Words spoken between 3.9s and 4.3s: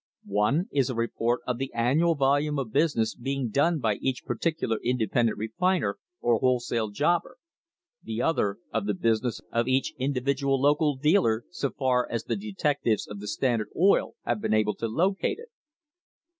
each